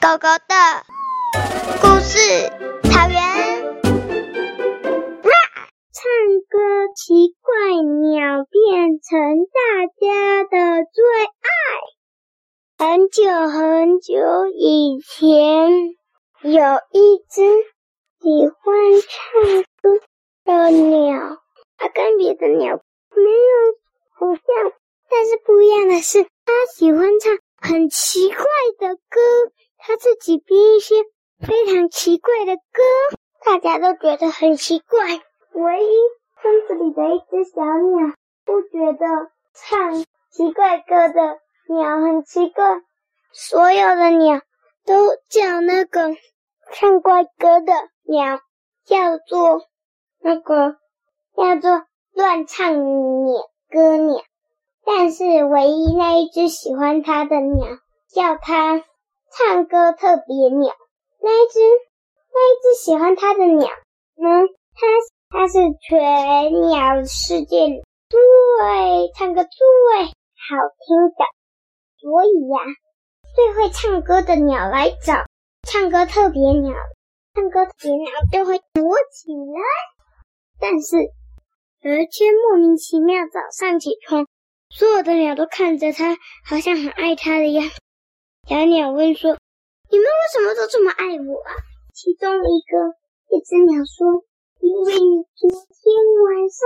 [0.00, 0.54] 狗狗的
[1.80, 2.18] 故事，
[2.88, 3.18] 草原。
[5.24, 5.30] 哇
[5.92, 6.06] 唱
[6.48, 6.56] 歌
[6.94, 9.18] 奇怪鸟变成
[9.52, 9.58] 大
[9.98, 11.50] 家的最爱。
[12.78, 15.96] 很久很久以前，
[16.42, 16.62] 有
[16.92, 17.42] 一只
[18.20, 19.98] 喜欢唱歌
[20.44, 21.38] 的鸟，
[21.76, 22.80] 它跟别的鸟
[23.10, 24.44] 没有很像，
[25.10, 28.44] 但是不一样的是，它喜欢唱很奇怪
[28.78, 29.20] 的歌。
[29.88, 30.96] 他自己编一些
[31.38, 32.82] 非常奇怪的歌，
[33.42, 35.00] 大家都觉得很奇怪。
[35.54, 35.88] 唯一
[36.42, 38.14] 村子里的一只小鸟
[38.44, 39.06] 不觉得
[39.54, 41.38] 唱奇怪歌的
[41.74, 42.82] 鸟很奇怪，
[43.32, 44.42] 所有的鸟
[44.84, 46.14] 都叫那个
[46.74, 48.40] 唱怪歌的鸟
[48.84, 49.62] 叫做
[50.20, 50.76] 那个
[51.34, 54.22] 叫做乱唱鸟歌鸟，
[54.84, 57.66] 但是唯一那一只喜欢它的鸟
[58.12, 58.84] 叫它。
[59.30, 60.74] 唱歌特别鸟，
[61.20, 64.48] 那一只，那一只喜欢它的鸟呢？
[64.74, 64.86] 它
[65.30, 65.58] 它是
[65.88, 69.50] 全鸟世界里最唱歌最
[70.06, 71.24] 好听的，
[71.98, 72.58] 所以呀、
[73.34, 75.24] 最会唱歌的鸟来找
[75.62, 76.72] 唱歌特别鸟，
[77.34, 79.60] 唱歌特别鸟就会躲起来。
[80.60, 80.96] 但是
[81.80, 84.26] 有一天莫名其妙早上起床，
[84.70, 87.68] 所有的鸟都看着它，好像很爱它的样。
[88.48, 89.36] 小鸟问说
[89.92, 91.52] ：“你们为什么都这么爱我啊？”
[91.92, 92.96] 其中一个
[93.28, 94.24] 一只鸟说
[94.64, 95.84] ：“因为你昨天
[96.24, 96.64] 晚上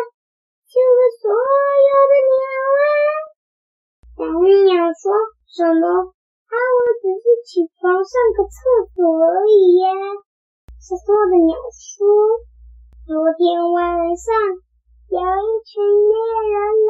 [0.70, 2.38] 救了所有的鸟
[2.78, 2.86] 啊。”
[4.14, 5.10] 小鸟说
[5.50, 6.14] ：“什么？
[6.14, 9.90] 啊，我只是起床上个厕所而已呀。”
[10.78, 12.06] 所有的鸟说
[13.10, 14.30] ：“昨天晚上
[15.10, 16.14] 有一群猎
[16.46, 16.81] 人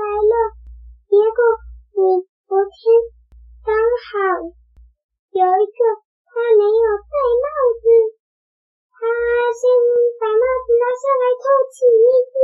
[5.42, 5.78] 有一个，
[6.30, 7.46] 他没有戴帽
[7.82, 7.86] 子，
[8.94, 9.02] 他
[9.58, 9.62] 先
[10.22, 12.38] 把帽子拿下来透气一下，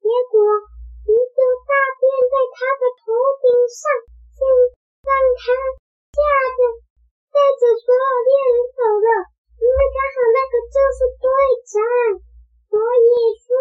[0.00, 0.40] 结果
[1.04, 3.12] 一个大便在他的头
[3.44, 3.84] 顶上，
[4.32, 4.40] 先
[5.04, 5.44] 让他
[6.16, 6.18] 吓
[6.56, 6.60] 得
[7.28, 9.08] 带着所有猎人走了。
[9.60, 11.28] 因为刚好那个就是队
[11.68, 11.76] 长，
[12.72, 13.52] 所以说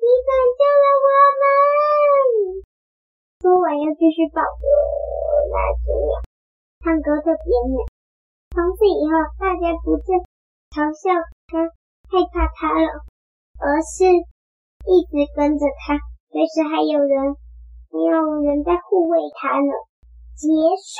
[0.00, 1.44] 你拯救了我们。
[3.44, 4.56] 说完又继续保护
[5.52, 5.87] 那只。
[6.98, 7.78] 唱歌特别鸟，
[8.50, 10.18] 从此以后，大家不再
[10.74, 11.14] 嘲笑
[11.46, 11.62] 他、
[12.10, 12.90] 害怕他了，
[13.60, 15.94] 而是一直跟着他，
[16.32, 17.36] 随时还有人，
[17.92, 19.70] 还有人在护卫他呢。
[20.34, 20.48] 结
[20.82, 20.98] 束。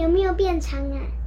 [0.00, 1.23] 有没有变长啊？